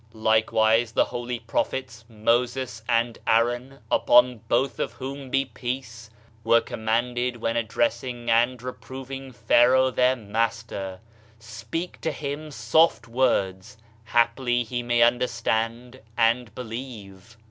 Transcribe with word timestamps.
Likewise 0.13 0.93
the 0.93 1.05
holy 1.05 1.37
prophets, 1.37 2.05
Moses 2.09 2.81
and 2.89 3.19
Aaron 3.27 3.77
(upon 3.91 4.39
both 4.47 4.79
of 4.79 4.93
whom 4.93 5.29
be 5.29 5.45
peacel), 5.45 6.09
were 6.43 6.59
commanded 6.59 7.37
when 7.37 7.55
addressing 7.55 8.27
and 8.27 8.63
reproving 8.63 9.31
Pharaoh 9.31 9.91
their 9.91 10.15
master, 10.15 11.01
"Speak 11.37 12.01
to 12.01 12.11
him 12.11 12.49
soft 12.49 13.07
words, 13.07 13.77
haply 14.05 14.63
he 14.63 14.81
may 14.81 15.03
understand 15.03 16.01
and 16.17 16.55
believe.' 16.55 17.37